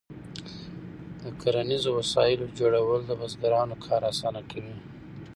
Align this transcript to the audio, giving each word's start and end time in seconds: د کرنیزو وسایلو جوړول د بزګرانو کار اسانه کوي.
د 1.21 1.23
کرنیزو 1.41 1.89
وسایلو 1.99 2.53
جوړول 2.59 3.01
د 3.05 3.11
بزګرانو 3.19 3.75
کار 3.85 4.01
اسانه 4.11 4.41
کوي. 4.51 4.75